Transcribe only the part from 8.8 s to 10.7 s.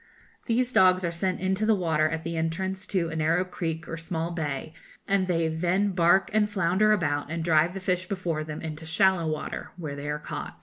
shallow water, where they are caught.